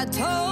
[0.00, 0.49] I told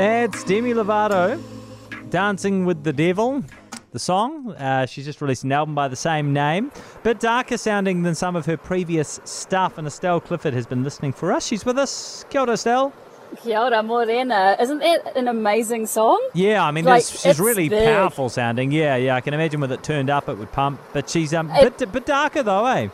[0.00, 1.38] That's Demi Lovato,
[2.08, 3.44] Dancing with the Devil.
[3.92, 4.52] The song.
[4.52, 8.34] Uh, she's just released an album by the same name, bit darker sounding than some
[8.34, 9.76] of her previous stuff.
[9.76, 11.44] And Estelle Clifford has been listening for us.
[11.46, 12.24] She's with us.
[12.30, 12.94] Kia ora, Estelle.
[13.42, 14.56] Kia ora, Morena.
[14.58, 16.18] Isn't that an amazing song?
[16.32, 17.84] Yeah, I mean, Like, she's really big.
[17.84, 18.72] powerful sounding.
[18.72, 20.80] Yeah, yeah, I can imagine with it turned up, it would pump.
[20.94, 22.88] But she's um, It- bit, bit darker though, eh?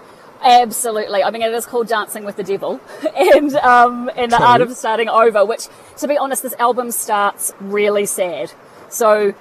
[0.46, 1.24] Absolutely.
[1.24, 2.80] I mean, it is called Dancing with the Devil,
[3.16, 4.46] and um, and the True.
[4.46, 5.44] art of starting over.
[5.44, 5.66] Which,
[5.98, 8.52] to be honest, this album starts really sad.
[8.88, 9.34] So,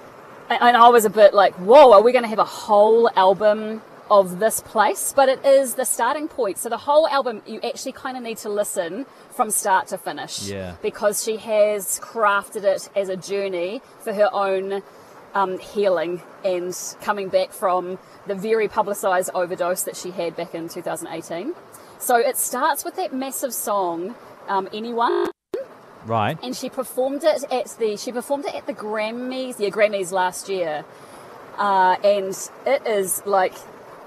[0.49, 3.09] and and I was a bit like, "Whoa, are we going to have a whole
[3.15, 6.57] album of this place?" But it is the starting point.
[6.57, 10.47] So the whole album, you actually kind of need to listen from start to finish.
[10.47, 10.75] Yeah.
[10.81, 14.81] Because she has crafted it as a journey for her own
[15.35, 20.67] um, healing and coming back from the very publicised overdose that she had back in
[20.69, 21.53] 2018.
[21.99, 24.15] So it starts with that massive song,
[24.47, 25.27] um, "Anyone,"
[26.05, 26.37] Right.
[26.41, 30.49] and she performed it at the she performed it at the Grammys, yeah, Grammys last
[30.49, 30.85] year,
[31.57, 33.53] uh, and it is like.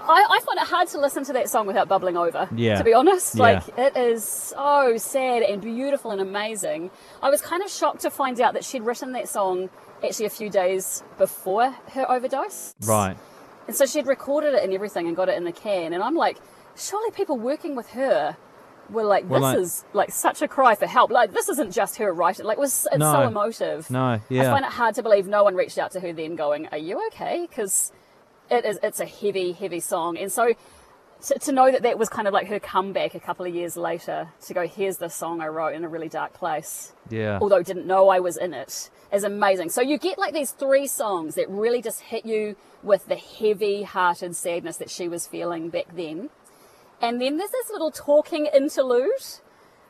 [0.08, 2.48] I, I find it hard to listen to that song without bubbling over.
[2.54, 2.78] Yeah.
[2.78, 3.42] To be honest, Yeah.
[3.42, 6.90] like it is so sad and beautiful and amazing.
[7.22, 9.68] I was kind of shocked to find out that she'd written that song
[10.04, 12.74] actually a few days before her overdose.
[12.86, 13.16] Right.
[13.66, 15.92] And so she'd recorded it and everything and got it in the can.
[15.92, 16.38] And I'm like,
[16.76, 18.36] surely people working with her
[18.88, 21.10] were like, Well, this like- is like such a cry for help.
[21.10, 22.46] Like, this isn't just her writing.
[22.46, 23.12] Like, it was, it's No.
[23.12, 23.90] so emotive.
[23.90, 24.50] No, I yeah.
[24.50, 27.06] find it hard to believe no one reached out to her then going, are you
[27.08, 27.46] okay?
[27.46, 27.92] Because
[28.50, 30.16] it is, it's a heavy, heavy song.
[30.18, 30.54] And so
[31.26, 33.76] to, to know that that was kind of like her comeback a couple of years
[33.76, 37.38] later to go, here's the song I wrote in a really dark place Yeah.
[37.40, 39.70] although didn't know I was in it, is amazing.
[39.70, 43.82] So you get like these three songs that really just hit you with the heavy
[43.82, 46.30] hearted sadness that she was feeling back then.
[47.00, 49.10] And then there's this little talking interlude.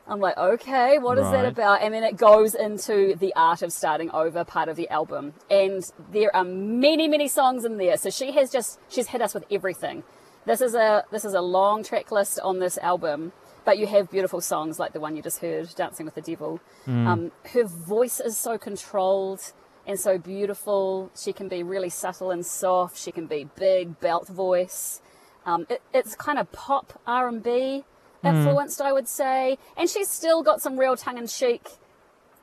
[0.09, 1.83] I'm like, okay, what is that about?
[1.83, 5.33] And then it goes into the art of starting over part of the album.
[5.51, 7.95] And there are many, many songs in there.
[7.95, 10.03] So she has just she's hit us with everything.
[10.45, 13.33] This is a this is a long track list on this album,
[13.65, 16.59] but you have beautiful songs like the one you just heard, Dancing with the Devil.
[17.07, 19.53] Um, her voice is so controlled
[19.85, 21.11] and so beautiful.
[21.15, 22.97] She can be really subtle and soft.
[22.97, 25.01] She can be big belt voice.
[25.45, 27.83] Um, it, it's kind of pop R and B
[28.23, 28.87] influenced, hmm.
[28.87, 31.67] I would say, and she's still got some real tongue in cheek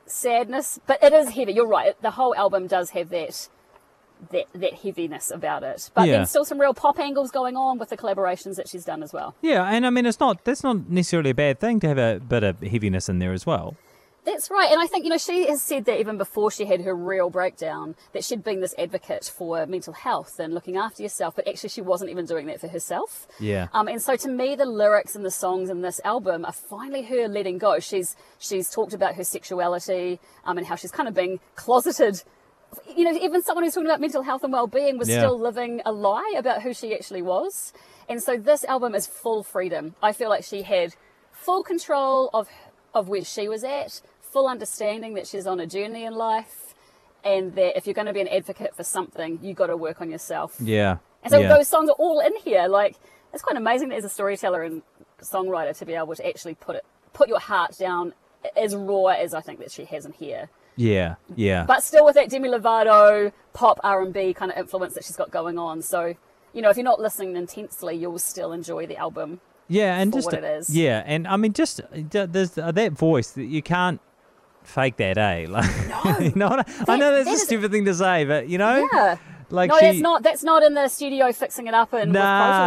[0.05, 1.53] sadness, but it is heavy.
[1.53, 1.99] You're right.
[2.01, 3.49] The whole album does have that
[4.31, 6.17] that that heaviness about it, but Yeah.
[6.17, 9.13] then still some real pop angles going on with the collaborations that she's done as
[9.13, 9.35] well.
[9.41, 12.19] Yeah, and I mean, it's not that's not necessarily a bad thing to have a
[12.19, 13.75] bit of heaviness in there as well.
[14.27, 14.69] That's right.
[14.69, 17.29] And I think, you know, she has said that even before she had her real
[17.29, 21.69] breakdown, that she'd been this advocate for mental health and looking after yourself, but actually
[21.69, 23.25] she wasn't even doing that for herself.
[23.39, 23.69] Yeah.
[23.73, 27.03] Um, and so to me, the lyrics and the songs in this album are finally
[27.03, 27.79] her letting go.
[27.79, 32.21] She's she's talked about her sexuality um, and how she's kind of being closeted.
[32.97, 35.19] You know, even someone who's talking about mental health and well-being was Yeah.
[35.19, 37.71] still living a lie about who she actually was.
[38.09, 39.95] And so this album is full freedom.
[40.03, 40.95] I feel like she had
[41.31, 42.49] full control of
[42.93, 44.01] of where she was at,
[44.31, 46.73] full understanding that she's on a journey in life,
[47.23, 50.01] and that if you're going to be an advocate for something, you've got to work
[50.01, 50.55] on yourself.
[50.59, 50.97] Yeah.
[51.23, 51.49] And so yeah.
[51.49, 52.67] those songs are all in here.
[52.67, 52.95] Like
[53.33, 54.81] it's quite amazing that as a storyteller and
[55.21, 58.13] songwriter to be able to actually put it put your heart down
[58.55, 60.49] as raw as I think that she has in here.
[60.75, 61.15] yeah.
[61.35, 61.65] Yeah.
[61.65, 65.15] But still with that Demi Lovato pop R and B kind of influence that she's
[65.15, 65.81] got going on.
[65.81, 66.15] So,
[66.53, 69.41] you know, if you're not listening intensely, you'll still enjoy the album.
[69.67, 70.73] Yeah, and for just what it is.
[70.73, 73.99] yeah, and I mean, just uh, there's uh, that voice that you can't
[74.67, 75.45] fake that, eh?
[75.49, 78.47] Like, you know, I, I know that's that a is- stupid thing to say, but
[78.47, 79.17] you know, Yeah.
[79.49, 82.19] like no, she, that's not that's not in the studio fixing it up and nah,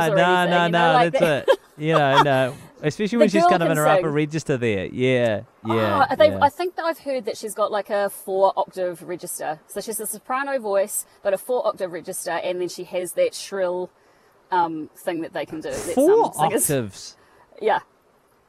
[0.09, 0.51] with Pro Tools or nah, anything.
[0.51, 1.57] nah, you know, nah, like that's that- it.
[1.79, 4.85] You know, no, especially when she's kind of in her upper register there.
[4.87, 5.73] Yeah, yeah.
[5.73, 5.75] Oh,
[6.23, 6.39] yeah.
[6.43, 9.61] I think that I've heard that she's got like a four octave register.
[9.67, 13.35] So she's a soprano voice, but a four octave register, and then she has that
[13.35, 13.89] shrill
[14.51, 15.71] um, thing that they can do.
[15.71, 17.17] that Four octaves.
[17.63, 17.79] Yeah,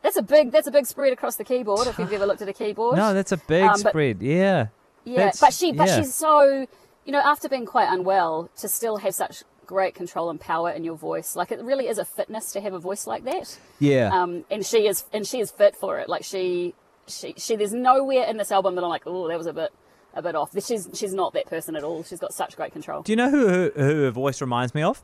[0.02, 1.88] that's a big that's a big spread across the keyboard.
[1.88, 4.22] If you've ever looked at a keyboard, No, that's a big Um, but- spread.
[4.22, 4.68] Yeah.
[5.04, 5.18] yeah.
[5.18, 6.00] that's- But she but yeah.
[6.02, 6.66] she's so
[7.06, 10.84] you know after being quite unwell to still have such great control and power in
[10.84, 11.36] your voice.
[11.36, 13.58] Like it really is a fitness to have a voice like that.
[13.80, 14.10] Yeah.
[14.12, 16.10] Um, and she is and she is fit for it.
[16.10, 16.74] Like she
[17.08, 19.72] she she there's nowhere in this album that I'm like, oh, that was a bit
[20.14, 20.52] a bit off.
[20.66, 22.04] She's she's not that person at all.
[22.04, 23.02] She's got such great control.
[23.02, 25.02] Do you know who, who, who her voice reminds me of?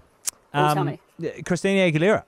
[0.54, 1.00] Oh, tell me.
[1.46, 2.24] Christina Aguilera.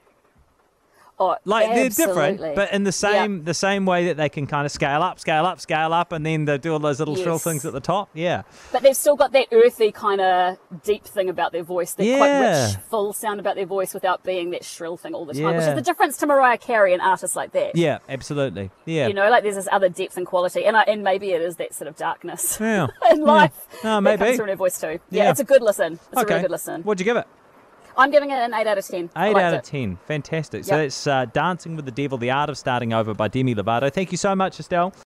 [1.22, 4.66] Oh, Like they're different, but in the same the same way that they can kind
[4.66, 7.40] of scale up, scale up, scale up, and then they do all those little shrill
[7.40, 8.10] things at the top.
[8.14, 8.44] Yeah.
[8.72, 12.28] But they've still got that earthy kind of deep thing about their voice, that quite
[12.28, 12.68] Yeah.
[12.68, 15.66] rich, full sound about their voice without being that shrill thing all the time, which
[15.66, 17.76] is the difference to Mariah Carey and artists like that.
[17.76, 18.72] Yeah, absolutely.
[18.86, 19.08] Yeah.
[19.08, 21.58] You know, like there's this other depth and quality, and I, and maybe it is
[21.58, 22.88] that sort of darkness Yeah.
[23.12, 23.52] in life.
[23.84, 24.24] No, that maybe.
[24.24, 25.00] comes from her voice too.
[25.10, 25.32] Yeah, Yeah.
[25.32, 26.00] it's a good listen.
[26.14, 26.82] It's a really good listen.
[26.84, 27.28] What'd you give it?
[27.98, 29.10] I'm giving it an eight out of ten.
[29.18, 29.64] Eight out of it.
[29.66, 29.98] ten.
[30.08, 30.64] Fantastic.
[30.64, 30.86] So Yep.
[30.86, 33.92] that's uh, Dancing with the Devil, The Art of Starting Over by Demi Lovato.
[33.92, 34.94] Thank you so much, Estelle.